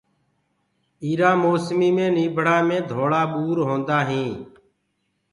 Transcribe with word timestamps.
اِيرآ 1.03 1.31
موسميٚ 1.43 1.91
مي 1.95 2.05
نيٚڀڙآ 2.15 2.57
مي 2.67 2.77
ڌوݪآ 2.89 3.21
ٻور 3.33 3.57
هونٚدآ 3.67 3.97
هينٚ 4.07 4.35